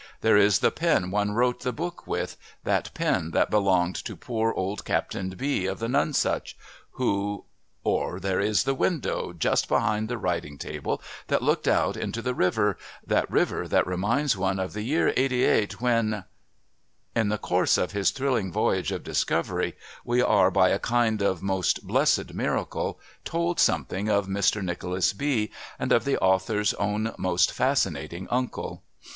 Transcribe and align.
There 0.21 0.35
is 0.35 0.57
the 0.61 0.71
pen 0.71 1.11
one 1.11 1.33
wrote 1.33 1.59
the 1.59 1.71
book 1.71 2.07
with, 2.07 2.35
that 2.63 2.91
pen 2.95 3.29
that 3.33 3.51
belonged 3.51 3.93
to 4.05 4.15
poor 4.15 4.51
old 4.51 4.83
Captain 4.83 5.29
B 5.29 5.67
of 5.67 5.77
the 5.77 5.87
Nonsuch 5.87 6.55
who... 6.93 7.45
or 7.83 8.19
there 8.19 8.39
is 8.39 8.63
the 8.63 8.73
window 8.73 9.31
just 9.31 9.67
behind 9.67 10.09
the 10.09 10.17
writing 10.17 10.57
table 10.57 11.03
that 11.27 11.43
looked 11.43 11.67
out 11.67 11.95
into 11.95 12.23
the 12.23 12.33
river, 12.33 12.79
that 13.05 13.29
river 13.29 13.67
that 13.67 13.85
reminds 13.85 14.35
one 14.35 14.57
of 14.57 14.73
the 14.73 14.81
year 14.81 15.13
'88 15.15 15.79
when... 15.81 16.23
In 17.15 17.29
the 17.29 17.37
course 17.37 17.77
of 17.77 17.91
his 17.91 18.09
thrilling 18.09 18.51
voyage 18.51 18.91
of 18.91 19.03
discovery 19.03 19.75
we 20.03 20.19
are, 20.19 20.49
by 20.49 20.69
a 20.69 20.79
kind 20.79 21.21
of 21.21 21.43
most 21.43 21.85
blessed 21.85 22.33
miracle, 22.33 22.99
told 23.23 23.59
something 23.59 24.09
of 24.09 24.25
Mr 24.25 24.63
Nicholas 24.63 25.13
B. 25.13 25.51
and 25.77 25.91
of 25.91 26.05
the 26.05 26.17
author's 26.17 26.73
own 26.73 27.13
most 27.19 27.51
fascinating 27.51 28.27
uncle. 28.31 28.81